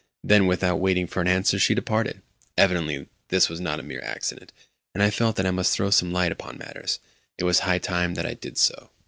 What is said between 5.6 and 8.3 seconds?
throw some light upon matters. It was high time that